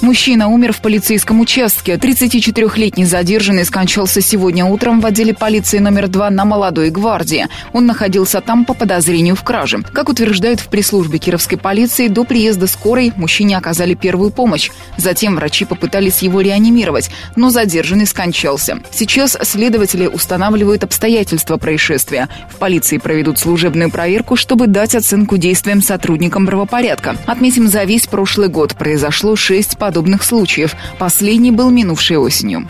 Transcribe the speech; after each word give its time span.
Мужчина 0.00 0.48
умер 0.48 0.72
в 0.72 0.80
полицейском 0.80 1.40
участке. 1.40 1.94
34-летний 1.94 3.04
задержанный 3.04 3.64
скончался 3.64 4.20
сегодня 4.20 4.64
утром 4.64 5.00
в 5.00 5.06
отделе 5.06 5.34
полиции 5.34 5.78
номер 5.78 6.06
2 6.06 6.30
на 6.30 6.44
Молодой 6.44 6.90
гвардии. 6.90 7.48
Он 7.72 7.84
находился 7.86 8.40
там 8.40 8.64
по 8.64 8.74
подозрению 8.74 9.34
в 9.34 9.42
краже. 9.42 9.82
Как 9.92 10.08
утверждают 10.08 10.60
в 10.60 10.68
пресс-службе 10.68 11.18
кировской 11.18 11.58
полиции, 11.58 12.06
до 12.06 12.22
приезда 12.22 12.68
скорой 12.68 13.12
мужчине 13.16 13.58
оказали 13.58 13.94
первую 13.94 14.30
помощь. 14.30 14.70
Затем 14.96 15.34
врачи 15.34 15.64
попытались 15.64 16.20
его 16.20 16.42
реанимировать, 16.42 17.10
но 17.34 17.50
задержанный 17.50 18.06
скончался. 18.06 18.78
Сейчас 18.92 19.36
следователи 19.42 20.06
устанавливают 20.06 20.84
обстоятельства 20.84 21.56
происшествия. 21.56 22.28
В 22.48 22.56
полиции 22.56 22.98
проведут 22.98 23.40
служебную 23.40 23.90
проверку, 23.90 24.36
чтобы 24.36 24.68
дать 24.68 24.94
оценку 24.94 25.38
действиям 25.38 25.82
сотрудникам 25.82 26.46
правопорядка. 26.46 27.16
Отметим, 27.26 27.66
за 27.66 27.82
весь 27.82 28.06
прошлый 28.06 28.48
год 28.48 28.76
произошло 28.76 29.34
шесть 29.34 29.76
подобных 29.88 30.22
случаев. 30.22 30.76
Последний 30.98 31.50
был 31.50 31.70
минувшей 31.70 32.18
осенью. 32.18 32.68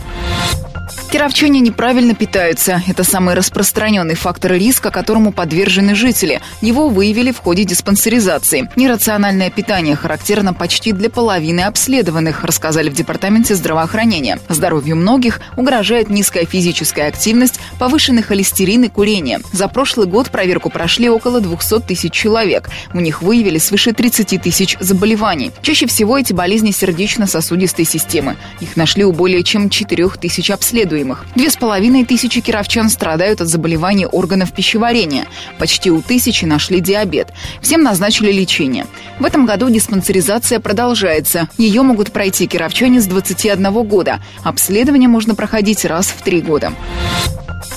Кировчане 1.11 1.61
неправильно 1.61 2.15
питаются. 2.15 2.83
Это 2.87 3.05
самый 3.05 3.35
распространенный 3.35 4.15
фактор 4.15 4.53
риска, 4.53 4.91
которому 4.91 5.33
подвержены 5.33 5.95
жители. 5.95 6.41
Его 6.61 6.89
выявили 6.89 7.33
в 7.33 7.39
ходе 7.39 7.65
диспансеризации. 7.65 8.69
Нерациональное 8.77 9.51
питание 9.51 9.97
характерно 9.97 10.55
почти 10.55 10.93
для 10.93 11.11
половины 11.11 11.61
обследованных, 11.63 12.45
рассказали 12.45 12.91
в 12.91 12.95
Департаменте 12.95 13.55
здравоохранения. 13.55 14.39
Здоровью 14.49 14.97
многих 14.97 15.41
угрожает 15.57 16.11
низкая 16.11 16.45
физическая 16.47 17.09
активность, 17.09 17.61
повышенный 17.79 18.23
холестерин 18.23 18.85
и 18.85 18.89
курение. 18.89 19.41
За 19.53 19.69
прошлый 19.69 20.07
год 20.07 20.31
проверку 20.31 20.71
прошли 20.71 21.09
около 21.09 21.41
200 21.41 21.81
тысяч 21.81 22.13
человек. 22.13 22.69
У 22.93 23.01
них 23.01 23.23
выявили 23.23 23.59
свыше 23.59 23.93
30 23.93 24.43
тысяч 24.43 24.77
заболеваний. 24.81 25.53
Чаще 25.63 25.87
всего 25.87 26.19
эти 26.19 26.33
болезни 26.33 26.71
сердечно-сосудистой 26.71 27.85
системы. 27.85 28.37
Их 28.61 28.77
нашли 28.77 29.05
у 29.05 29.13
более 29.13 29.43
чем 29.43 29.71
4 29.71 30.09
тысяч 30.21 30.51
обследуемых. 30.79 31.27
Две 31.35 31.51
с 31.51 31.57
половиной 31.57 32.05
тысячи 32.05 32.41
кировчан 32.41 32.89
страдают 32.89 33.41
от 33.41 33.49
заболеваний 33.49 34.07
органов 34.07 34.53
пищеварения. 34.53 35.27
Почти 35.59 35.91
у 35.91 36.01
тысячи 36.03 36.45
нашли 36.45 36.81
диабет. 36.81 37.33
Всем 37.61 37.83
назначили 37.83 38.31
лечение. 38.31 38.87
В 39.19 39.25
этом 39.25 39.45
году 39.45 39.71
диспансеризация 39.71 40.61
продолжается. 40.61 41.49
Ее 41.59 41.83
могут 41.83 42.13
пройти 42.13 42.47
кировчане 42.47 43.01
с 43.01 43.07
21 43.07 43.73
года. 43.85 44.21
Обследование 44.45 45.09
можно 45.09 45.35
проходить 45.35 45.85
раз 45.85 46.07
в 46.07 46.23
три 46.23 46.41
года. 46.41 46.73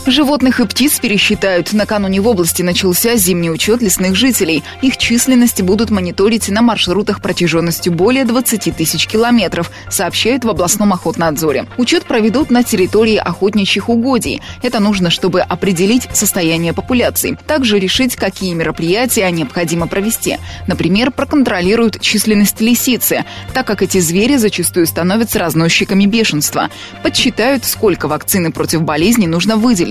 Животных 0.08 0.60
и 0.60 0.66
птиц 0.66 1.00
пересчитают. 1.00 1.74
Накануне 1.74 2.22
в 2.22 2.28
области 2.28 2.64
начался 2.64 3.18
зимний 3.18 3.52
учет 3.52 3.84
лесных 3.84 4.16
жителей. 4.16 4.64
Их 4.82 4.98
численности 4.98 5.62
будут 5.62 5.92
мониторить 5.92 6.50
на 6.50 6.64
маршрутах 6.64 7.22
протяженностью 7.22 7.94
более 7.94 8.26
20 8.26 8.76
тысяч 8.76 9.06
километров, 9.06 9.70
сообщают 9.92 10.44
в 10.44 10.50
областном 10.50 10.92
охотнадзоре. 10.94 11.68
Учет 11.78 12.06
проведут 12.06 12.50
на 12.50 12.64
территории 12.64 13.16
охотничьих 13.18 13.90
угодий. 13.90 14.42
Это 14.64 14.80
нужно, 14.80 15.12
чтобы 15.12 15.42
определить 15.42 16.08
состояние 16.14 16.74
популяции. 16.74 17.38
Также 17.46 17.78
решить, 17.78 18.16
какие 18.16 18.56
мероприятия 18.56 19.30
необходимо 19.30 19.86
провести. 19.86 20.40
Например, 20.66 21.12
проконтролируют 21.12 22.02
численность 22.02 22.60
лисицы, 22.60 23.24
так 23.54 23.68
как 23.68 23.84
эти 23.84 24.00
звери 24.00 24.38
зачастую 24.38 24.88
становятся 24.88 25.38
разносчиками 25.38 26.08
бешенства. 26.08 26.70
Подсчитают, 27.04 27.66
сколько 27.66 28.08
вакцины 28.08 28.52
против 28.52 28.82
болезни 28.82 29.28
нужно 29.28 29.58
выделить 29.58 29.91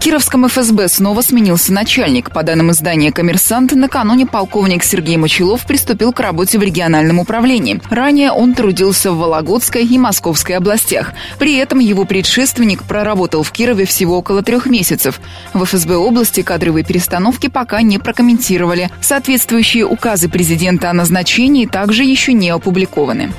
Кировском 0.00 0.48
ФСБ 0.48 0.88
снова 0.88 1.20
сменился 1.20 1.74
начальник. 1.74 2.30
По 2.30 2.42
данным 2.42 2.70
издания 2.70 3.12
«Коммерсант», 3.12 3.72
накануне 3.72 4.24
полковник 4.24 4.82
Сергей 4.82 5.18
Мочелов 5.18 5.66
приступил 5.66 6.14
к 6.14 6.20
работе 6.20 6.58
в 6.58 6.62
региональном 6.62 7.18
управлении. 7.18 7.82
Ранее 7.90 8.32
он 8.32 8.54
трудился 8.54 9.12
в 9.12 9.18
Вологодской 9.18 9.84
и 9.84 9.98
Московской 9.98 10.56
областях. 10.56 11.12
При 11.38 11.54
этом 11.56 11.80
его 11.80 12.06
предшественник 12.06 12.84
проработал 12.84 13.42
в 13.42 13.52
Кирове 13.52 13.84
всего 13.84 14.16
около 14.16 14.42
трех 14.42 14.64
месяцев. 14.64 15.20
В 15.52 15.64
ФСБ 15.66 15.96
области 15.96 16.40
кадровые 16.40 16.82
перестановки 16.82 17.48
пока 17.48 17.82
не 17.82 17.98
прокомментировали. 17.98 18.88
Соответствующие 19.02 19.84
указы 19.84 20.30
президента 20.30 20.88
о 20.88 20.94
назначении 20.94 21.66
также 21.66 22.04
еще 22.04 22.32
не 22.32 22.48
опубликованы. 22.48 23.32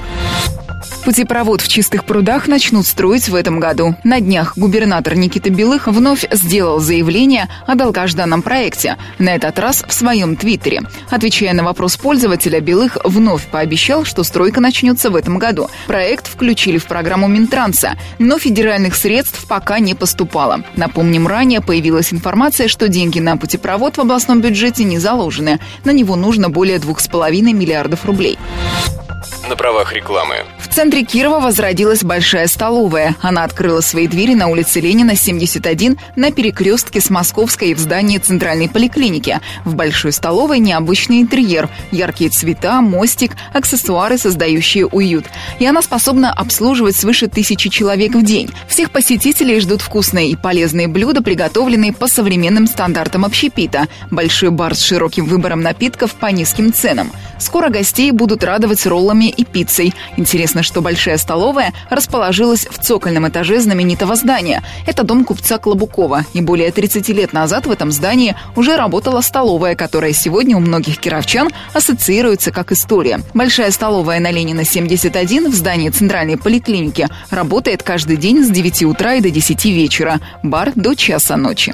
Путепровод 1.04 1.62
в 1.62 1.68
чистых 1.68 2.06
прудах 2.06 2.48
начнут 2.48 2.86
строить 2.86 3.28
в 3.28 3.34
этом 3.34 3.60
году. 3.60 3.96
На 4.04 4.20
днях 4.20 4.56
губернатор 4.56 5.16
Никита 5.16 5.50
Белых 5.50 5.88
вновь 5.88 6.28
сделал 6.32 6.80
заявление 6.80 7.50
о 7.66 7.74
долгожданном 7.74 8.44
проекте, 8.44 8.98
на 9.18 9.34
этот 9.34 9.58
раз 9.58 9.84
в 9.88 9.94
своем 9.94 10.36
твиттере. 10.36 10.82
Отвечая 11.10 11.54
на 11.54 11.64
вопрос 11.64 11.98
пользователя, 11.98 12.60
Белых 12.60 13.00
вновь 13.04 13.48
пообещал, 13.48 14.06
что 14.06 14.24
стройка 14.24 14.62
начнется 14.62 15.10
в 15.10 15.16
этом 15.16 15.40
году. 15.40 15.70
Проект 15.88 16.28
включили 16.28 16.78
в 16.78 16.86
программу 16.86 17.28
Минтранса, 17.28 17.98
но 18.20 18.38
федеральных 18.38 18.96
средств 18.96 19.48
пока 19.48 19.80
не 19.80 19.96
поступало. 19.96 20.64
Напомним, 20.76 21.26
ранее 21.26 21.62
появилась 21.62 22.14
информация, 22.14 22.68
что 22.68 22.88
деньги 22.88 23.20
на 23.20 23.38
путепровод 23.38 23.98
в 23.98 24.02
областном 24.02 24.42
бюджете 24.42 24.84
не 24.84 25.00
заложены. 25.00 25.60
На 25.84 25.92
него 25.92 26.16
нужно 26.16 26.50
более 26.50 26.78
2,5 26.78 27.42
миллиардов 27.54 28.06
рублей 28.06 28.38
на 29.52 29.58
правах 29.58 29.92
рекламы. 29.92 30.46
В 30.60 30.74
центре 30.74 31.04
Кирова 31.04 31.42
возродилась 31.42 32.04
большая 32.04 32.48
столовая. 32.48 33.16
Она 33.22 33.44
открыла 33.44 33.82
свои 33.82 34.08
двери 34.08 34.34
на 34.34 34.48
улице 34.48 34.80
Ленина, 34.80 35.18
71, 35.18 36.00
на 36.16 36.32
перекрестке 36.32 37.02
с 37.02 37.10
Московской 37.10 37.74
в 37.74 37.80
здании 37.80 38.18
Центральной 38.18 38.70
поликлиники. 38.70 39.42
В 39.66 39.76
большой 39.76 40.14
столовой 40.14 40.60
необычный 40.60 41.20
интерьер, 41.20 41.68
яркие 41.92 42.30
цвета, 42.30 42.80
мостик, 42.80 43.34
аксессуары, 43.54 44.18
создающие 44.18 44.88
уют. 44.88 45.26
И 45.60 45.66
она 45.66 45.82
способна 45.82 46.32
обслуживать 46.32 46.96
свыше 46.96 47.28
тысячи 47.28 47.70
человек 47.70 48.16
в 48.16 48.24
день. 48.24 48.50
Всех 48.70 48.92
посетителей 48.92 49.60
ждут 49.60 49.82
вкусные 49.82 50.30
и 50.30 50.38
полезные 50.38 50.88
блюда, 50.88 51.22
приготовленные 51.22 51.92
по 51.92 52.08
современным 52.08 52.68
стандартам 52.68 53.26
общепита. 53.26 53.90
Большой 54.12 54.50
бар 54.52 54.76
с 54.76 54.82
широким 54.82 55.26
выбором 55.26 55.60
напитков 55.60 56.14
по 56.16 56.28
низким 56.28 56.72
ценам. 56.72 57.12
Скоро 57.42 57.70
гостей 57.70 58.12
будут 58.12 58.44
радовать 58.44 58.86
роллами 58.86 59.26
и 59.26 59.44
пиццей. 59.44 59.96
Интересно, 60.16 60.62
что 60.62 60.82
большая 60.82 61.18
столовая 61.18 61.74
расположилась 61.90 62.68
в 62.70 62.78
цокольном 62.78 63.28
этаже 63.28 63.60
знаменитого 63.60 64.16
здания. 64.16 64.64
Это 64.86 65.04
дом 65.04 65.26
купца 65.26 65.58
Клобукова. 65.58 66.26
И 66.34 66.42
более 66.42 66.72
30 66.72 67.10
лет 67.10 67.34
назад 67.34 67.66
в 67.66 67.72
этом 67.72 67.92
здании 67.92 68.36
уже 68.56 68.78
работала 68.78 69.22
столовая, 69.22 69.76
которая 69.76 70.14
сегодня 70.14 70.56
у 70.56 70.60
многих 70.60 71.00
кировчан 71.00 71.50
ассоциируется 71.74 72.52
как 72.52 72.72
история. 72.72 73.22
Большая 73.34 73.72
столовая 73.72 74.20
на 74.20 74.30
Ленина 74.30 74.64
71 74.64 75.50
в 75.50 75.56
здании 75.56 75.90
Центральной 75.90 76.38
поликлиники 76.38 77.08
работает 77.32 77.82
каждый 77.82 78.18
день 78.18 78.46
с 78.46 78.52
9 78.52 78.84
утра 78.84 79.16
и 79.16 79.22
до 79.22 79.32
10 79.32 79.66
вечера. 79.66 80.20
Бар 80.44 80.74
до 80.76 80.94
часа 80.94 81.38
ночи. 81.38 81.74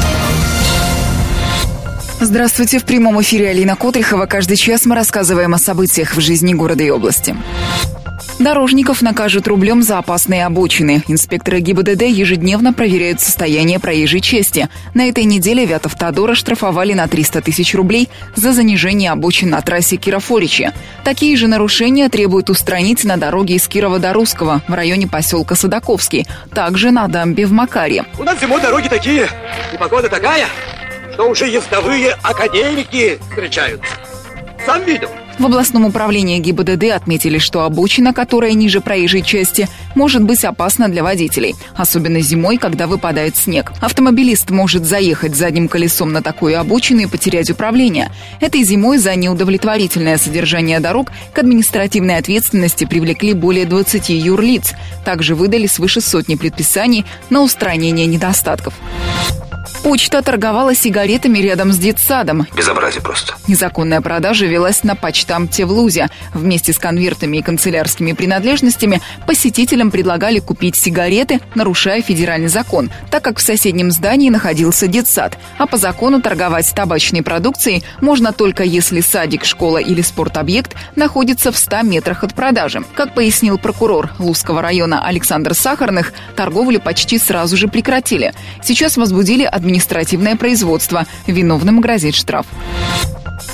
Здравствуйте. 2.23 2.77
В 2.77 2.85
прямом 2.85 3.19
эфире 3.23 3.49
Алина 3.49 3.75
Котрихова. 3.75 4.27
Каждый 4.27 4.55
час 4.55 4.85
мы 4.85 4.93
рассказываем 4.93 5.55
о 5.55 5.57
событиях 5.57 6.15
в 6.15 6.21
жизни 6.21 6.53
города 6.53 6.83
и 6.83 6.89
области. 6.91 7.35
Дорожников 8.37 9.01
накажут 9.01 9.47
рублем 9.47 9.81
за 9.81 9.97
опасные 9.97 10.45
обочины. 10.45 11.03
Инспекторы 11.07 11.61
ГИБДД 11.61 12.03
ежедневно 12.03 12.73
проверяют 12.73 13.21
состояние 13.21 13.79
проезжей 13.79 14.21
части. 14.21 14.69
На 14.93 15.09
этой 15.09 15.23
неделе 15.23 15.65
Вятов-Тодора 15.65 16.35
штрафовали 16.35 16.93
на 16.93 17.07
300 17.07 17.41
тысяч 17.41 17.73
рублей 17.73 18.07
за 18.35 18.53
занижение 18.53 19.09
обочин 19.09 19.49
на 19.49 19.61
трассе 19.61 19.95
Кирово-Форичи. 19.95 20.73
Такие 21.03 21.35
же 21.35 21.47
нарушения 21.47 22.07
требуют 22.07 22.51
устранить 22.51 23.03
на 23.03 23.17
дороге 23.17 23.55
из 23.55 23.67
Кирова 23.67 23.97
до 23.97 24.13
Русского 24.13 24.61
в 24.67 24.73
районе 24.73 25.07
поселка 25.07 25.55
Садаковский, 25.55 26.27
также 26.53 26.91
на 26.91 27.07
дамбе 27.07 27.47
в 27.47 27.51
Макаре. 27.51 28.05
У 28.19 28.23
нас 28.23 28.39
зимой 28.39 28.61
дороги 28.61 28.89
такие, 28.89 29.27
и 29.73 29.77
погода 29.77 30.07
такая, 30.07 30.45
что 31.21 31.29
уже 31.29 31.45
ездовые 31.45 32.17
академики 32.23 33.19
встречаются. 33.29 33.93
Сам 34.65 34.83
видел. 34.83 35.09
В 35.37 35.45
областном 35.45 35.85
управлении 35.85 36.39
ГИБДД 36.39 36.85
отметили, 36.95 37.37
что 37.37 37.61
обочина, 37.61 38.11
которая 38.11 38.53
ниже 38.53 38.81
проезжей 38.81 39.21
части, 39.21 39.69
может 39.93 40.23
быть 40.23 40.43
опасна 40.43 40.89
для 40.89 41.03
водителей, 41.03 41.53
особенно 41.75 42.21
зимой, 42.21 42.57
когда 42.57 42.87
выпадает 42.87 43.37
снег. 43.37 43.71
Автомобилист 43.81 44.49
может 44.49 44.83
заехать 44.83 45.35
задним 45.35 45.67
колесом 45.67 46.11
на 46.11 46.23
такую 46.23 46.59
обочину 46.59 47.01
и 47.01 47.05
потерять 47.05 47.51
управление. 47.51 48.11
Этой 48.39 48.63
зимой 48.63 48.97
за 48.97 49.13
неудовлетворительное 49.13 50.17
содержание 50.17 50.79
дорог 50.79 51.11
к 51.33 51.37
административной 51.37 52.17
ответственности 52.17 52.85
привлекли 52.85 53.33
более 53.33 53.67
20 53.67 54.09
юрлиц. 54.09 54.73
Также 55.05 55.35
выдали 55.35 55.67
свыше 55.67 56.01
сотни 56.01 56.33
предписаний 56.33 57.05
на 57.29 57.43
устранение 57.43 58.07
недостатков. 58.07 58.73
Почта 59.91 60.21
торговала 60.21 60.73
сигаретами 60.73 61.39
рядом 61.39 61.73
с 61.73 61.77
детсадом. 61.77 62.47
Безобразие 62.55 63.01
просто. 63.01 63.33
Незаконная 63.49 63.99
продажа 63.99 64.45
велась 64.45 64.85
на 64.85 64.95
почтамте 64.95 65.65
в 65.65 65.71
Лузе. 65.73 66.07
Вместе 66.33 66.71
с 66.71 66.79
конвертами 66.79 67.35
и 67.35 67.41
канцелярскими 67.41 68.13
принадлежностями 68.13 69.01
посетителям 69.27 69.91
предлагали 69.91 70.39
купить 70.39 70.77
сигареты, 70.77 71.41
нарушая 71.55 72.01
федеральный 72.01 72.47
закон, 72.47 72.89
так 73.09 73.21
как 73.21 73.39
в 73.39 73.41
соседнем 73.41 73.91
здании 73.91 74.29
находился 74.29 74.87
детсад. 74.87 75.37
А 75.57 75.67
по 75.67 75.75
закону 75.75 76.21
торговать 76.21 76.73
табачной 76.73 77.21
продукцией 77.21 77.83
можно 77.99 78.31
только 78.31 78.63
если 78.63 79.01
садик, 79.01 79.43
школа 79.43 79.79
или 79.79 80.01
спортобъект 80.01 80.73
находится 80.95 81.51
в 81.51 81.57
100 81.57 81.81
метрах 81.81 82.23
от 82.23 82.33
продажи. 82.33 82.81
Как 82.95 83.13
пояснил 83.13 83.57
прокурор 83.57 84.11
Лузского 84.19 84.61
района 84.61 85.05
Александр 85.05 85.53
Сахарных, 85.53 86.13
торговлю 86.37 86.79
почти 86.79 87.17
сразу 87.17 87.57
же 87.57 87.67
прекратили. 87.67 88.33
Сейчас 88.63 88.95
возбудили 88.95 89.43
административное 89.43 89.80
административное 89.81 90.35
производство. 90.35 91.05
Виновным 91.27 91.81
грозит 91.81 92.15
штраф. 92.15 92.45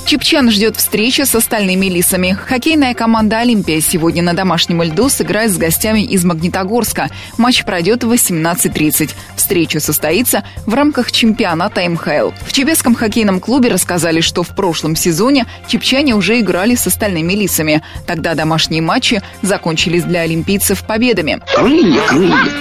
Чепчан 0.05 0.49
ждет 0.51 0.77
встречи 0.77 1.21
с 1.21 1.35
остальными 1.35 1.87
лисами. 1.87 2.37
Хоккейная 2.47 2.93
команда 2.93 3.39
«Олимпия» 3.39 3.81
сегодня 3.81 4.23
на 4.23 4.33
домашнем 4.33 4.81
льду 4.81 5.09
сыграет 5.09 5.51
с 5.51 5.57
гостями 5.57 6.01
из 6.01 6.23
Магнитогорска. 6.23 7.09
Матч 7.37 7.65
пройдет 7.65 8.03
в 8.03 8.11
18.30. 8.11 9.11
Встреча 9.35 9.79
состоится 9.79 10.43
в 10.65 10.73
рамках 10.73 11.11
чемпионата 11.11 11.87
МХЛ. 11.89 12.31
В 12.45 12.53
Чебецком 12.53 12.95
хоккейном 12.95 13.41
клубе 13.41 13.69
рассказали, 13.69 14.21
что 14.21 14.43
в 14.43 14.49
прошлом 14.49 14.95
сезоне 14.95 15.45
чепчане 15.67 16.15
уже 16.15 16.39
играли 16.39 16.75
с 16.75 16.87
остальными 16.87 17.33
лисами. 17.33 17.81
Тогда 18.05 18.33
домашние 18.33 18.81
матчи 18.81 19.21
закончились 19.41 20.03
для 20.03 20.21
олимпийцев 20.21 20.85
победами. 20.85 21.41
Крылья, 21.53 22.01
крылья, 22.07 22.51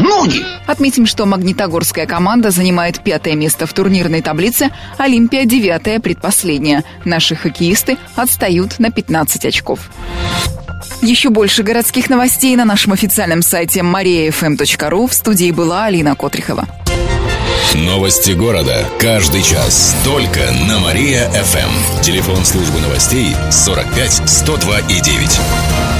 ноги! 0.00 0.42
Отметим, 0.66 1.06
что 1.06 1.26
магнитогорская 1.26 2.06
команда 2.06 2.50
занимает 2.50 3.02
пятое 3.02 3.34
место 3.34 3.66
в 3.66 3.72
турнирной 3.72 4.22
таблице, 4.22 4.70
Олимпия 4.98 5.44
девятое, 5.44 6.00
предпоследняя. 6.00 6.84
Наши 7.04 7.36
хоккеисты 7.36 7.98
отстают 8.16 8.78
на 8.78 8.90
15 8.90 9.46
очков. 9.46 9.90
Еще 11.02 11.30
больше 11.30 11.62
городских 11.62 12.10
новостей 12.10 12.56
на 12.56 12.64
нашем 12.64 12.92
официальном 12.92 13.42
сайте 13.42 13.80
mariafm.ru. 13.80 15.08
В 15.08 15.14
студии 15.14 15.50
была 15.50 15.86
Алина 15.86 16.14
Котрихова. 16.14 16.66
Новости 17.74 18.32
города. 18.32 18.84
Каждый 18.98 19.42
час. 19.42 19.96
Только 20.04 20.40
на 20.68 20.78
Мария-ФМ. 20.80 22.02
Телефон 22.02 22.44
службы 22.44 22.80
новостей 22.80 23.34
45 23.50 24.28
102 24.28 24.78
и 24.80 25.00
9. 25.00 25.99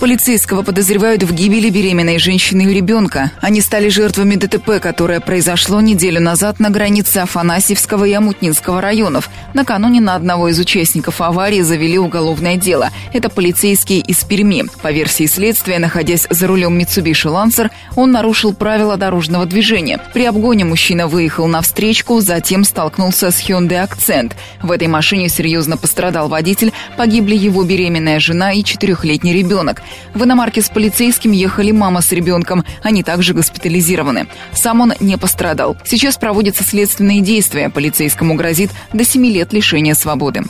Полицейского 0.00 0.62
подозревают 0.62 1.22
в 1.22 1.32
гибели 1.32 1.70
беременной 1.70 2.18
женщины 2.18 2.62
и 2.62 2.74
ребенка. 2.74 3.30
Они 3.40 3.60
стали 3.60 3.88
жертвами 3.88 4.34
ДТП, 4.34 4.80
которое 4.80 5.20
произошло 5.20 5.80
неделю 5.80 6.20
назад 6.20 6.60
на 6.60 6.68
границе 6.68 7.18
Афанасьевского 7.18 8.04
и 8.04 8.12
Амутнинского 8.12 8.80
районов. 8.80 9.30
Накануне 9.54 10.00
на 10.00 10.14
одного 10.14 10.48
из 10.48 10.58
участников 10.58 11.20
аварии 11.20 11.62
завели 11.62 11.98
уголовное 11.98 12.56
дело. 12.56 12.90
Это 13.12 13.30
полицейский 13.30 14.00
из 14.00 14.22
Перми. 14.24 14.64
По 14.82 14.92
версии 14.92 15.26
следствия, 15.26 15.78
находясь 15.78 16.26
за 16.28 16.46
рулем 16.48 16.78
Mitsubishi 16.78 17.30
Lancer, 17.30 17.70
он 17.96 18.12
нарушил 18.12 18.52
правила 18.52 18.96
дорожного 18.96 19.46
движения. 19.46 20.00
При 20.12 20.26
обгоне 20.26 20.64
мужчина 20.64 21.06
выехал 21.06 21.46
на 21.46 21.62
встречку, 21.62 22.20
затем 22.20 22.64
столкнулся 22.64 23.30
с 23.30 23.40
Hyundai 23.40 23.88
Accent. 23.88 24.32
В 24.60 24.70
этой 24.70 24.88
машине 24.88 25.28
серьезно 25.28 25.76
пострадал 25.76 26.28
водитель, 26.28 26.72
погибли 26.96 27.36
его 27.36 27.62
беременная 27.64 28.20
жена 28.20 28.52
и 28.52 28.62
четырехлетний 28.62 29.32
ребенок. 29.32 29.82
В 30.14 30.24
иномарке 30.24 30.62
с 30.62 30.68
полицейским 30.68 31.32
ехали 31.32 31.70
мама 31.70 32.00
с 32.00 32.12
ребенком. 32.12 32.64
Они 32.82 33.02
также 33.02 33.34
госпитализированы. 33.34 34.26
Сам 34.52 34.80
он 34.80 34.94
не 35.00 35.16
пострадал. 35.16 35.76
Сейчас 35.84 36.16
проводятся 36.16 36.64
следственные 36.64 37.20
действия. 37.20 37.70
Полицейскому 37.70 38.34
грозит 38.34 38.70
до 38.92 39.04
7 39.04 39.24
лет 39.26 39.52
лишения 39.52 39.94
свободы. 39.94 40.42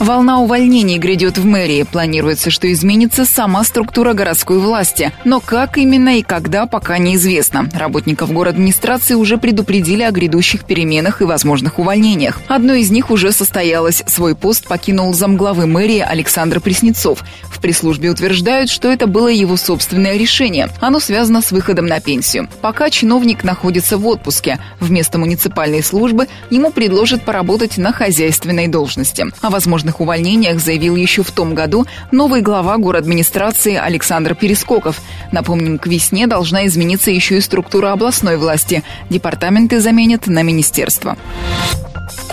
Волна 0.00 0.40
увольнений 0.40 0.98
грядет 0.98 1.38
в 1.38 1.44
мэрии. 1.44 1.84
Планируется, 1.84 2.50
что 2.50 2.70
изменится 2.72 3.24
сама 3.24 3.62
структура 3.64 4.12
городской 4.12 4.58
власти. 4.58 5.12
Но 5.24 5.40
как 5.40 5.78
именно 5.78 6.18
и 6.18 6.22
когда, 6.22 6.66
пока 6.66 6.98
неизвестно. 6.98 7.70
Работников 7.72 8.30
администрации 8.30 9.14
уже 9.14 9.38
предупредили 9.38 10.02
о 10.02 10.10
грядущих 10.10 10.64
переменах 10.64 11.22
и 11.22 11.24
возможных 11.24 11.78
увольнениях. 11.78 12.40
Одно 12.48 12.74
из 12.74 12.90
них 12.90 13.10
уже 13.10 13.32
состоялось. 13.32 14.02
Свой 14.06 14.34
пост 14.34 14.66
покинул 14.66 15.14
замглавы 15.14 15.66
мэрии 15.66 16.00
Александр 16.00 16.60
Преснецов. 16.60 17.22
В 17.44 17.60
пресс-службе 17.60 18.10
утверждают, 18.10 18.70
что 18.70 18.90
это 18.90 19.06
было 19.06 19.28
его 19.28 19.56
собственное 19.56 20.16
решение. 20.16 20.68
Оно 20.80 20.98
связано 21.00 21.40
с 21.40 21.52
выходом 21.52 21.86
на 21.86 22.00
пенсию. 22.00 22.48
Пока 22.60 22.90
чиновник 22.90 23.44
находится 23.44 23.96
в 23.96 24.06
отпуске. 24.06 24.58
Вместо 24.80 25.18
муниципальной 25.18 25.82
службы 25.82 26.28
ему 26.50 26.70
предложат 26.70 27.24
поработать 27.24 27.78
на 27.78 27.92
хозяйственной 27.92 28.66
должности. 28.66 29.26
О 29.40 29.50
возможных 29.84 30.00
увольнениях 30.00 30.60
заявил 30.60 30.96
еще 30.96 31.22
в 31.22 31.30
том 31.30 31.54
году 31.54 31.86
новый 32.10 32.40
глава 32.40 32.74
администрации 32.74 33.76
Александр 33.76 34.34
Перескоков. 34.34 35.00
Напомним, 35.32 35.78
к 35.78 35.86
весне 35.86 36.26
должна 36.26 36.66
измениться 36.66 37.10
еще 37.10 37.36
и 37.36 37.40
структура 37.40 37.92
областной 37.92 38.36
власти. 38.36 38.82
Департаменты 39.10 39.80
заменят 39.80 40.26
на 40.26 40.42
министерство. 40.42 41.16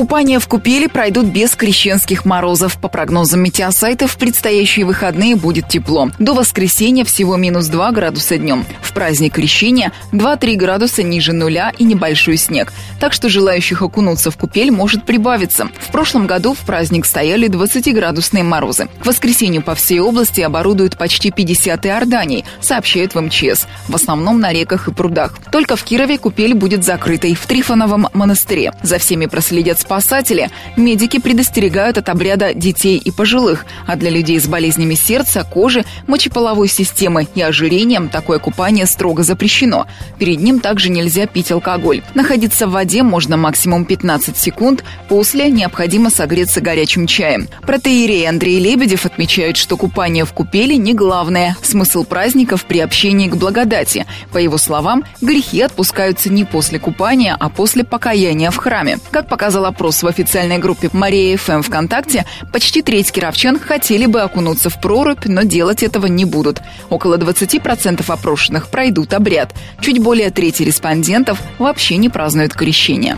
Купания 0.01 0.39
в 0.39 0.47
купели 0.47 0.87
пройдут 0.87 1.27
без 1.27 1.55
крещенских 1.55 2.25
морозов. 2.25 2.79
По 2.79 2.87
прогнозам 2.87 3.41
метеосайтов, 3.41 4.13
в 4.13 4.17
предстоящие 4.17 4.83
выходные 4.83 5.35
будет 5.35 5.67
тепло. 5.67 6.09
До 6.17 6.33
воскресенья 6.33 7.05
всего 7.05 7.37
минус 7.37 7.67
2 7.67 7.91
градуса 7.91 8.39
днем. 8.39 8.65
В 8.81 8.93
праздник 8.93 9.35
крещения 9.35 9.91
2-3 10.11 10.55
градуса 10.55 11.03
ниже 11.03 11.33
нуля 11.33 11.71
и 11.77 11.83
небольшой 11.83 12.37
снег. 12.37 12.73
Так 12.99 13.13
что 13.13 13.29
желающих 13.29 13.83
окунуться 13.83 14.31
в 14.31 14.37
купель 14.37 14.71
может 14.71 15.05
прибавиться. 15.05 15.69
В 15.79 15.91
прошлом 15.91 16.25
году 16.25 16.55
в 16.55 16.65
праздник 16.65 17.05
стояли 17.05 17.47
20-градусные 17.47 18.41
морозы. 18.41 18.87
К 19.03 19.05
воскресенью 19.05 19.61
по 19.61 19.75
всей 19.75 19.99
области 19.99 20.41
оборудуют 20.41 20.97
почти 20.97 21.29
50 21.29 21.85
иорданий, 21.85 22.43
сообщает 22.59 23.13
в 23.13 23.21
МЧС. 23.21 23.67
В 23.87 23.93
основном 23.93 24.39
на 24.39 24.51
реках 24.51 24.87
и 24.87 24.91
прудах. 24.91 25.37
Только 25.51 25.75
в 25.75 25.83
Кирове 25.83 26.17
купель 26.17 26.55
будет 26.55 26.83
закрытой 26.83 27.35
в 27.35 27.45
Трифоновом 27.45 28.07
монастыре. 28.13 28.73
За 28.81 28.97
всеми 28.97 29.27
проследят 29.27 29.79
спасатели, 29.91 30.49
медики 30.77 31.19
предостерегают 31.19 31.97
от 31.97 32.07
обряда 32.07 32.53
детей 32.53 32.97
и 32.97 33.11
пожилых, 33.11 33.65
а 33.85 33.97
для 33.97 34.09
людей 34.09 34.39
с 34.39 34.47
болезнями 34.47 34.95
сердца, 34.95 35.43
кожи, 35.43 35.83
мочеполовой 36.07 36.69
системы 36.69 37.27
и 37.35 37.41
ожирением 37.41 38.07
такое 38.07 38.39
купание 38.39 38.85
строго 38.85 39.23
запрещено. 39.23 39.87
Перед 40.17 40.39
ним 40.39 40.61
также 40.61 40.87
нельзя 40.87 41.25
пить 41.25 41.51
алкоголь. 41.51 42.03
Находиться 42.13 42.67
в 42.67 42.71
воде 42.71 43.03
можно 43.03 43.35
максимум 43.35 43.83
15 43.83 44.37
секунд, 44.37 44.85
после 45.09 45.51
необходимо 45.51 46.09
согреться 46.09 46.61
горячим 46.61 47.05
чаем. 47.05 47.49
Протеерей 47.63 48.29
Андрей 48.29 48.61
Лебедев 48.61 49.05
отмечает, 49.05 49.57
что 49.57 49.75
купание 49.75 50.23
в 50.23 50.31
купели 50.31 50.75
не 50.75 50.93
главное. 50.93 51.57
Смысл 51.63 52.05
праздника 52.05 52.55
в 52.55 52.63
приобщении 52.63 53.27
к 53.27 53.35
благодати. 53.35 54.05
По 54.31 54.37
его 54.37 54.57
словам, 54.57 55.03
грехи 55.19 55.59
отпускаются 55.59 56.31
не 56.31 56.45
после 56.45 56.79
купания, 56.79 57.35
а 57.37 57.49
после 57.49 57.83
покаяния 57.83 58.51
в 58.51 58.55
храме. 58.55 58.97
Как 59.11 59.27
показал 59.27 59.65
опрос 59.71 60.03
в 60.03 60.07
официальной 60.07 60.59
группе 60.59 60.89
Мария 60.93 61.35
ФМ 61.37 61.61
ВКонтакте, 61.63 62.25
почти 62.53 62.81
треть 62.81 63.11
кировчан 63.11 63.59
хотели 63.59 64.05
бы 64.05 64.21
окунуться 64.21 64.69
в 64.69 64.79
прорубь, 64.79 65.25
но 65.25 65.41
делать 65.41 65.81
этого 65.81 66.05
не 66.05 66.25
будут. 66.25 66.61
Около 66.89 67.17
20% 67.17 68.03
опрошенных 68.07 68.67
пройдут 68.67 69.13
обряд. 69.13 69.53
Чуть 69.81 69.99
более 69.99 70.29
трети 70.29 70.63
респондентов 70.63 71.39
вообще 71.57 71.97
не 71.97 72.09
празднуют 72.09 72.53
крещение. 72.53 73.17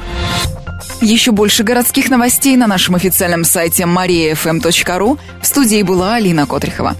Еще 1.01 1.31
больше 1.31 1.63
городских 1.63 2.09
новостей 2.09 2.55
на 2.55 2.67
нашем 2.67 2.95
официальном 2.95 3.43
сайте 3.43 3.83
mariafm.ru. 3.83 5.19
В 5.41 5.45
студии 5.45 5.81
была 5.81 6.15
Алина 6.15 6.45
Котрихова. 6.45 6.95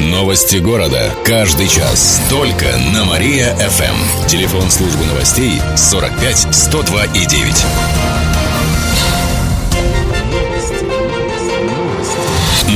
Новости 0.00 0.56
города. 0.56 1.12
Каждый 1.24 1.68
час. 1.68 2.20
Только 2.28 2.66
на 2.92 3.04
Мария-ФМ. 3.04 4.26
Телефон 4.26 4.68
службы 4.70 5.04
новостей 5.04 5.60
45 5.76 6.48
102 6.50 7.04
и 7.04 7.26
9. 7.26 8.43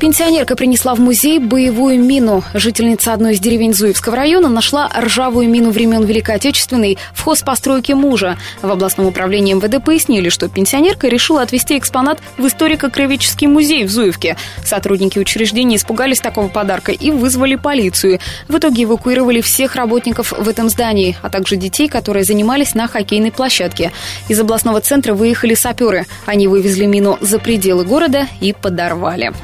Пенсионерка 0.00 0.56
принесла 0.56 0.94
в 0.94 0.98
музей 0.98 1.38
боевую 1.38 2.00
мину. 2.00 2.42
Жительница 2.54 3.12
одной 3.12 3.34
из 3.34 3.38
деревень 3.38 3.74
Зуевского 3.74 4.16
района 4.16 4.48
нашла 4.48 4.88
ржавую 4.98 5.46
мину 5.46 5.70
времен 5.72 6.04
Великой 6.04 6.36
Отечественной 6.36 6.96
в 7.12 7.20
хозпостройке 7.22 7.94
мужа. 7.94 8.38
В 8.62 8.70
областном 8.70 9.08
управлении 9.08 9.52
МВД 9.52 9.84
пояснили, 9.84 10.30
что 10.30 10.48
пенсионерка 10.48 11.08
решила 11.08 11.42
отвезти 11.42 11.76
экспонат 11.76 12.18
в 12.38 12.46
историко-кровеческий 12.46 13.46
музей 13.46 13.84
в 13.84 13.90
Зуевке. 13.90 14.38
Сотрудники 14.64 15.18
учреждения 15.18 15.76
испугались 15.76 16.20
такого 16.20 16.48
подарка 16.48 16.92
и 16.92 17.10
вызвали 17.10 17.56
полицию. 17.56 18.20
В 18.48 18.56
итоге 18.56 18.84
эвакуировали 18.84 19.42
всех 19.42 19.76
работников 19.76 20.32
в 20.32 20.48
этом 20.48 20.70
здании, 20.70 21.14
а 21.20 21.28
также 21.28 21.56
детей, 21.56 21.88
которые 21.88 22.24
занимались 22.24 22.74
на 22.74 22.88
хоккейной 22.88 23.32
площадке. 23.32 23.92
Из 24.28 24.40
областного 24.40 24.80
центра 24.80 25.12
выехали 25.12 25.52
саперы. 25.52 26.06
Они 26.24 26.48
вывезли 26.48 26.86
мину 26.86 27.18
за 27.20 27.38
пределы 27.38 27.84
города 27.84 28.28
и 28.40 28.54
подорвали. 28.54 29.34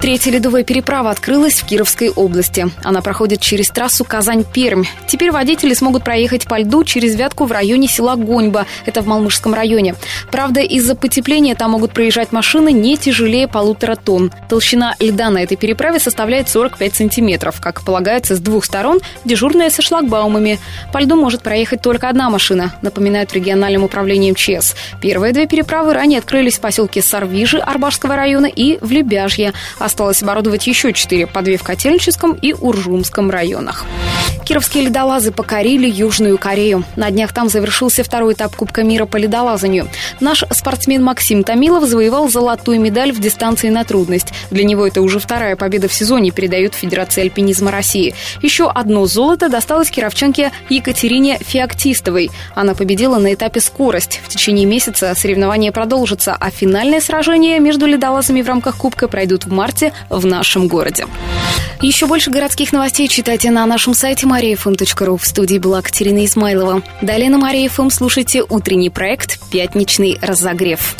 Третья 0.00 0.30
ледовая 0.30 0.62
переправа 0.62 1.10
открылась 1.10 1.60
в 1.60 1.66
Кировской 1.66 2.08
области. 2.08 2.70
Она 2.84 3.02
проходит 3.02 3.40
через 3.40 3.68
трассу 3.68 4.04
Казань-Пермь. 4.04 4.84
Теперь 5.08 5.32
водители 5.32 5.74
смогут 5.74 6.04
проехать 6.04 6.46
по 6.46 6.58
льду 6.60 6.84
через 6.84 7.16
Вятку 7.16 7.46
в 7.46 7.52
районе 7.52 7.88
села 7.88 8.14
Гоньба. 8.14 8.66
Это 8.86 9.02
в 9.02 9.06
Малмышском 9.06 9.54
районе. 9.54 9.96
Правда, 10.30 10.60
из-за 10.60 10.94
потепления 10.94 11.56
там 11.56 11.72
могут 11.72 11.92
проезжать 11.92 12.30
машины 12.30 12.70
не 12.70 12.96
тяжелее 12.96 13.48
полутора 13.48 13.96
тонн. 13.96 14.32
Толщина 14.48 14.94
льда 15.00 15.30
на 15.30 15.42
этой 15.42 15.56
переправе 15.56 15.98
составляет 15.98 16.48
45 16.48 16.94
сантиметров. 16.94 17.60
Как 17.60 17.82
полагается, 17.84 18.36
с 18.36 18.40
двух 18.40 18.64
сторон 18.64 19.00
дежурная 19.24 19.68
со 19.68 19.82
шлагбаумами. 19.82 20.60
По 20.92 20.98
льду 20.98 21.16
может 21.16 21.42
проехать 21.42 21.82
только 21.82 22.08
одна 22.08 22.30
машина, 22.30 22.72
напоминают 22.82 23.32
в 23.32 23.34
региональном 23.34 23.82
управлении 23.82 24.30
МЧС. 24.30 24.76
Первые 25.00 25.32
две 25.32 25.46
переправы 25.46 25.92
ранее 25.92 26.20
открылись 26.20 26.56
в 26.56 26.60
поселке 26.60 27.02
Сарвижи 27.02 27.58
Арбашского 27.58 28.14
района 28.14 28.46
и 28.46 28.78
в 28.80 28.92
Лебяжье. 28.92 29.52
Осталось 29.78 30.22
оборудовать 30.22 30.66
еще 30.66 30.92
четыре, 30.92 31.26
по 31.26 31.42
две 31.42 31.56
в 31.56 31.62
Котельническом 31.62 32.32
и 32.32 32.52
Уржумском 32.52 33.30
районах. 33.30 33.84
Кировские 34.48 34.84
ледолазы 34.84 35.30
покорили 35.30 35.86
Южную 35.86 36.38
Корею. 36.38 36.82
На 36.96 37.10
днях 37.10 37.34
там 37.34 37.50
завершился 37.50 38.02
второй 38.02 38.32
этап 38.32 38.56
Кубка 38.56 38.82
мира 38.82 39.04
по 39.04 39.18
ледолазанию. 39.18 39.90
Наш 40.20 40.42
спортсмен 40.52 41.04
Максим 41.04 41.44
Томилов 41.44 41.84
завоевал 41.84 42.30
золотую 42.30 42.80
медаль 42.80 43.12
в 43.12 43.20
дистанции 43.20 43.68
на 43.68 43.84
трудность. 43.84 44.28
Для 44.50 44.64
него 44.64 44.86
это 44.86 45.02
уже 45.02 45.18
вторая 45.18 45.54
победа 45.54 45.86
в 45.86 45.92
сезоне, 45.92 46.30
передают 46.30 46.72
Федерация 46.72 47.24
альпинизма 47.24 47.70
России. 47.70 48.14
Еще 48.40 48.70
одно 48.70 49.04
золото 49.04 49.50
досталось 49.50 49.90
кировчанке 49.90 50.50
Екатерине 50.70 51.38
Феоктистовой. 51.40 52.30
Она 52.54 52.74
победила 52.74 53.18
на 53.18 53.34
этапе 53.34 53.60
скорость. 53.60 54.22
В 54.24 54.28
течение 54.28 54.64
месяца 54.64 55.14
соревнования 55.14 55.72
продолжатся, 55.72 56.34
а 56.40 56.50
финальное 56.50 57.02
сражение 57.02 57.60
между 57.60 57.84
ледолазами 57.84 58.40
в 58.40 58.48
рамках 58.48 58.78
Кубка 58.78 59.08
пройдут 59.08 59.44
в 59.44 59.52
марте 59.52 59.92
в 60.08 60.24
нашем 60.24 60.68
городе. 60.68 61.04
Еще 61.80 62.06
больше 62.06 62.30
городских 62.30 62.72
новостей 62.72 63.06
читайте 63.06 63.50
на 63.50 63.64
нашем 63.64 63.94
сайте 63.94 64.26
mariafm.ru. 64.38 65.18
В 65.18 65.26
студии 65.26 65.58
была 65.58 65.82
Катерина 65.82 66.24
Измайлова. 66.24 66.82
Далее 67.02 67.28
на 67.30 67.38
Мария.фм 67.38 67.90
слушайте 67.90 68.44
утренний 68.48 68.90
проект 68.90 69.40
«Пятничный 69.50 70.18
разогрев». 70.22 70.96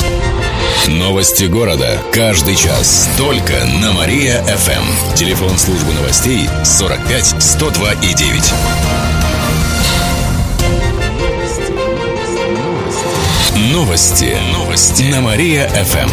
Новости 0.87 1.45
города. 1.45 1.99
Каждый 2.11 2.55
час. 2.55 3.09
Только 3.17 3.53
на 3.81 3.93
Мария-ФМ. 3.93 5.15
Телефон 5.15 5.57
службы 5.57 5.93
новостей 5.93 6.49
45 6.63 7.35
102 7.41 7.93
и 7.93 8.13
9. 8.13 8.53
Новости. 13.71 14.35
Новости. 14.53 15.03
На 15.03 15.21
Мария-ФМ. 15.21 16.09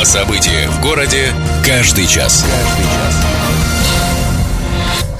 О 0.00 0.04
событиях 0.04 0.70
в 0.70 0.82
городе 0.82 1.32
каждый 1.66 2.06
час. 2.06 2.44
Каждый 2.44 2.84
час. 2.84 3.49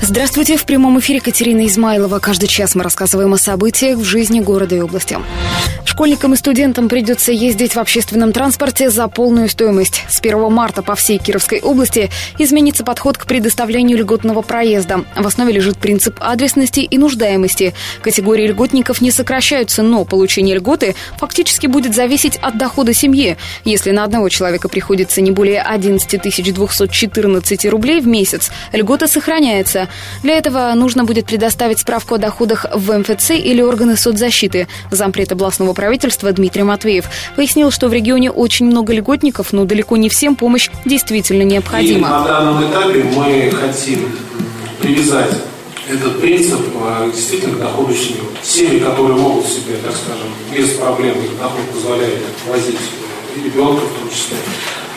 Здравствуйте, 0.03 0.57
в 0.57 0.65
прямом 0.65 0.99
эфире 0.99 1.21
Катерина 1.21 1.67
Измайлова. 1.67 2.21
Каждый 2.21 2.47
час 2.47 2.75
мы 2.75 2.83
рассказываем 2.83 3.35
о 3.35 3.39
событиях 3.39 3.99
в 3.99 4.05
жизни 4.05 4.41
города 4.41 4.75
и 4.75 4.81
области. 4.81 5.19
Школьникам 5.85 6.33
и 6.33 6.37
студентам 6.37 6.89
придется 6.89 7.31
ездить 7.31 7.75
в 7.75 7.79
общественном 7.79 8.33
транспорте 8.33 8.89
за 8.89 9.07
полную 9.09 9.51
стоимость. 9.51 10.05
С 10.09 10.21
1 10.21 10.51
марта 10.51 10.83
по 10.83 10.95
всей 10.95 11.19
Кировской 11.19 11.61
области 11.61 12.09
изменится 12.39 12.85
подход 12.85 13.19
к 13.19 13.27
предоставлению 13.27 13.99
льготного 13.99 14.41
проезда. 14.41 15.05
В 15.15 15.27
основе 15.27 15.53
лежит 15.53 15.77
принцип 15.77 16.17
адресности 16.21 16.81
и 16.81 16.97
нуждаемости. 16.97 17.75
Категории 18.01 18.47
льготников 18.47 19.03
не 19.03 19.11
сокращаются, 19.11 19.83
но 19.83 20.07
получение 20.07 20.57
льготы 20.57 20.95
фактически 21.19 21.67
будет 21.67 21.95
зависеть 21.95 22.37
от 22.37 22.57
дохода 22.57 22.95
семьи. 22.95 23.37
Если 23.67 23.91
на 23.91 24.05
одного 24.05 24.31
человека 24.31 24.71
приходится 24.71 25.21
не 25.21 25.31
более 25.31 25.61
11 25.61 26.23
214 26.55 27.67
рублей 27.67 28.01
в 28.01 28.07
месяц, 28.07 28.51
льгота 28.73 29.07
сохраняется. 29.07 29.90
Для 30.23 30.37
этого 30.37 30.73
нужно 30.75 31.05
будет 31.05 31.27
предоставить 31.27 31.81
справку 31.81 32.15
о 32.15 32.19
доходах 32.19 32.67
в 32.75 32.99
МФЦ 32.99 33.31
или 33.31 33.63
органы 33.63 33.97
соцзащиты. 33.97 34.69
Зампред 34.91 35.33
областного 35.33 35.73
правительства 35.73 36.33
Дмитрий 36.33 36.63
Матвеев 36.63 37.07
пояснил, 37.37 37.71
что 37.71 37.89
в 37.89 37.93
регионе 37.93 38.31
очень 38.31 38.67
много 38.67 38.93
льготников, 38.93 39.53
но 39.53 39.65
далеко 39.65 39.97
не 39.97 40.09
всем 40.09 40.37
помощь 40.37 40.71
действительно 40.85 41.43
необходима. 41.43 42.09
И 42.09 42.11
на 42.11 42.25
данном 42.25 42.71
этапе 42.71 43.05
мы 43.05 43.51
хотим 43.51 44.17
привязать 44.81 45.31
этот 45.89 46.21
принцип 46.21 46.61
э, 46.75 47.11
действительно 47.13 47.57
к 47.57 47.61
доходу 47.61 47.95
семьи. 47.95 48.21
Семьи, 48.43 48.79
которые 48.79 49.17
могут 49.17 49.47
себе, 49.47 49.77
так 49.83 49.93
скажем, 49.93 50.29
без 50.53 50.71
проблем, 50.77 51.19
их 51.23 51.39
доход 51.39 51.69
позволяет 51.73 52.21
возить 52.47 52.79
и 53.37 53.45
ребенка 53.45 53.83
в 53.85 53.99
том 53.99 54.11
числе, 54.11 54.37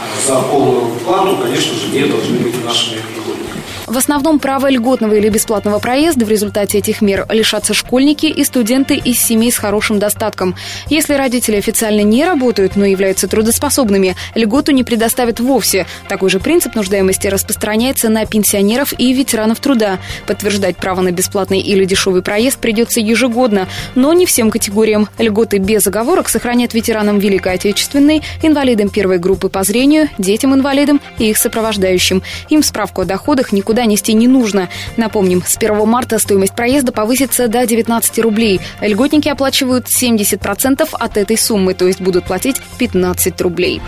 а 0.02 0.28
за 0.28 0.42
полную 0.42 0.96
плату, 1.00 1.38
конечно 1.38 1.76
же, 1.76 1.88
не 1.90 2.06
должны 2.06 2.38
быть 2.40 2.64
нашими 2.64 2.98
льготниками. 2.98 3.63
В 3.86 3.98
основном 3.98 4.40
право 4.40 4.70
льготного 4.70 5.14
или 5.16 5.28
бесплатного 5.28 5.80
проезда 5.80 6.26
в 6.26 6.30
результате 6.30 6.78
этих 6.78 7.02
мер 7.02 7.26
лишатся 7.30 7.74
школьники 7.74 8.28
и 8.28 8.44
студенты 8.46 8.96
из 8.96 9.20
семей 9.20 9.52
с 9.52 9.58
хорошим 9.58 10.00
достатком. 10.00 10.56
Если 10.90 11.14
родители 11.14 11.58
официально 11.58 12.02
не 12.02 12.24
работают, 12.26 12.78
но 12.78 12.86
являются 12.86 13.28
трудоспособными, 13.28 14.16
льготу 14.36 14.72
не 14.72 14.84
предоставят 14.84 15.42
вовсе. 15.42 15.86
Такой 16.08 16.30
же 16.30 16.40
принцип 16.40 16.76
нуждаемости 16.76 17.28
распространяется 17.28 18.08
на 18.08 18.26
пенсионеров 18.26 18.94
и 18.98 19.14
ветеранов 19.14 19.60
труда. 19.60 20.00
Подтверждать 20.28 20.78
право 20.78 21.02
на 21.02 21.12
бесплатный 21.12 21.60
или 21.60 21.84
дешевый 21.84 22.22
проезд 22.22 22.60
придется 22.60 23.02
ежегодно, 23.02 23.68
но 23.96 24.14
не 24.14 24.26
всем 24.26 24.50
категориям. 24.50 25.10
Льготы 25.18 25.58
без 25.58 25.86
оговорок 25.86 26.30
сохранят 26.30 26.74
ветеранам 26.74 27.20
Великой 27.20 27.56
Отечественной, 27.56 28.24
инвалидам 28.42 28.90
первой 28.90 29.18
группы 29.18 29.50
по 29.50 29.64
зрению, 29.64 30.10
детям-инвалидам 30.18 31.02
и 31.20 31.30
их 31.30 31.38
сопровождающим. 31.38 32.24
Им 32.50 32.64
справку 32.64 33.02
о 33.02 33.06
доходах 33.06 33.52
никуда 33.52 33.73
никуда 33.74 33.86
нести 33.86 34.14
не 34.14 34.28
нужно. 34.28 34.70
Напомним, 34.98 35.42
с 35.44 35.58
1 35.58 35.88
марта 35.88 36.20
стоимость 36.20 36.54
проезда 36.54 36.92
повысится 36.92 37.48
до 37.48 37.66
19 37.66 38.20
рублей. 38.20 38.62
Льготники 38.82 39.28
оплачивают 39.28 39.88
70% 39.88 40.88
от 40.92 41.18
этой 41.18 41.40
суммы, 41.40 41.74
то 41.74 41.88
есть 41.88 42.00
будут 42.00 42.26
платить 42.26 42.58
15 42.78 43.42
рублей. 43.42 43.82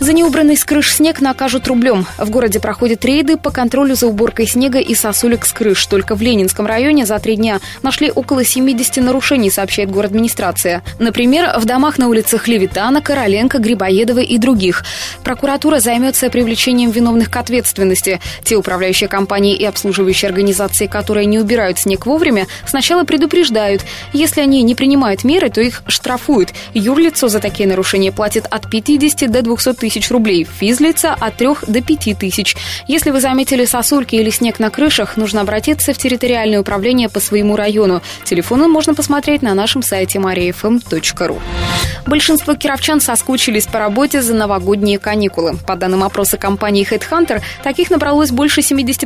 За 0.00 0.12
неубранный 0.12 0.58
с 0.58 0.64
крыш 0.64 0.92
снег 0.92 1.22
накажут 1.22 1.66
рублем. 1.68 2.04
В 2.18 2.28
городе 2.28 2.60
проходят 2.60 3.02
рейды 3.06 3.38
по 3.38 3.50
контролю 3.50 3.94
за 3.94 4.08
уборкой 4.08 4.46
снега 4.46 4.78
и 4.78 4.94
сосулек 4.94 5.46
с 5.46 5.52
крыш. 5.54 5.86
Только 5.86 6.14
в 6.14 6.20
Ленинском 6.20 6.66
районе 6.66 7.06
за 7.06 7.18
три 7.18 7.36
дня 7.36 7.60
нашли 7.82 8.10
около 8.10 8.44
70 8.44 8.98
нарушений, 8.98 9.50
сообщает 9.50 9.90
город 9.90 10.10
администрация. 10.10 10.82
Например, 10.98 11.58
в 11.58 11.64
домах 11.64 11.96
на 11.96 12.08
улицах 12.08 12.46
Левитана, 12.46 13.00
Короленко, 13.00 13.58
Грибоедова 13.58 14.18
и 14.18 14.36
других. 14.36 14.84
Прокуратура 15.22 15.80
займется 15.80 16.28
привлечением 16.28 16.90
виновных 16.90 17.30
к 17.30 17.36
ответственности. 17.38 18.20
Те 18.44 18.56
управляющие 18.56 19.08
компании 19.14 19.54
и 19.54 19.64
обслуживающие 19.64 20.28
организации, 20.28 20.88
которые 20.88 21.26
не 21.26 21.38
убирают 21.38 21.78
снег 21.78 22.04
вовремя, 22.04 22.48
сначала 22.66 23.04
предупреждают. 23.04 23.82
Если 24.12 24.40
они 24.40 24.60
не 24.62 24.74
принимают 24.74 25.22
меры, 25.22 25.50
то 25.50 25.60
их 25.60 25.84
штрафуют. 25.86 26.48
Юрлицо 26.74 27.28
за 27.28 27.38
такие 27.38 27.68
нарушения 27.68 28.10
платит 28.10 28.46
от 28.50 28.68
50 28.68 29.30
до 29.30 29.42
200 29.42 29.74
тысяч 29.74 30.10
рублей, 30.10 30.42
физлица 30.44 31.14
от 31.14 31.36
3 31.36 31.48
до 31.68 31.80
5 31.80 32.18
тысяч. 32.18 32.56
Если 32.88 33.12
вы 33.12 33.20
заметили 33.20 33.64
сосульки 33.66 34.16
или 34.16 34.30
снег 34.30 34.58
на 34.58 34.70
крышах, 34.70 35.16
нужно 35.16 35.42
обратиться 35.42 35.92
в 35.92 35.98
территориальное 35.98 36.60
управление 36.60 37.08
по 37.08 37.20
своему 37.20 37.54
району. 37.54 38.02
Телефоны 38.24 38.66
можно 38.66 38.94
посмотреть 38.94 39.42
на 39.42 39.54
нашем 39.54 39.84
сайте 39.84 40.18
mariafm.ru. 40.18 41.40
Большинство 42.06 42.56
кировчан 42.56 43.00
соскучились 43.00 43.66
по 43.66 43.78
работе 43.78 44.22
за 44.22 44.34
новогодние 44.34 44.98
каникулы. 44.98 45.56
По 45.66 45.76
данным 45.76 46.02
опроса 46.02 46.36
компании 46.36 46.86
Headhunter, 46.90 47.42
таких 47.62 47.90
набралось 47.90 48.32
больше 48.32 48.60
70%. 48.60 49.03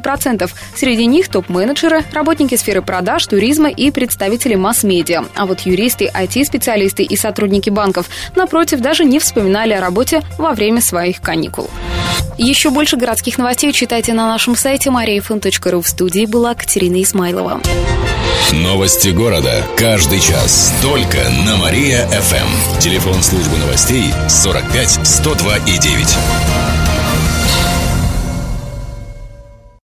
Среди 0.74 1.06
них 1.06 1.28
топ-менеджеры, 1.28 2.04
работники 2.12 2.54
сферы 2.56 2.82
продаж, 2.82 3.26
туризма 3.26 3.68
и 3.68 3.90
представители 3.90 4.54
масс-медиа. 4.54 5.24
А 5.34 5.46
вот 5.46 5.60
юристы, 5.60 6.10
IT-специалисты 6.14 7.02
и 7.02 7.16
сотрудники 7.16 7.70
банков, 7.70 8.08
напротив, 8.34 8.80
даже 8.80 9.04
не 9.04 9.18
вспоминали 9.18 9.72
о 9.72 9.80
работе 9.80 10.22
во 10.38 10.52
время 10.52 10.80
своих 10.80 11.20
каникул. 11.20 11.70
Еще 12.38 12.70
больше 12.70 12.96
городских 12.96 13.36
новостей 13.36 13.72
читайте 13.72 14.12
на 14.12 14.28
нашем 14.28 14.56
сайте 14.56 14.90
mariafm.ru. 14.90 15.82
В 15.82 15.88
студии 15.88 16.24
была 16.24 16.54
Катерина 16.54 17.02
Исмайлова. 17.02 17.60
Новости 18.52 19.08
города. 19.08 19.64
Каждый 19.76 20.20
час. 20.20 20.72
Только 20.80 21.18
на 21.44 21.56
Мария-ФМ. 21.56 22.78
Телефон 22.80 23.22
службы 23.22 23.56
новостей 23.58 24.12
45 24.28 25.00
102 25.04 25.56
и 25.58 25.78
9. 25.78 26.77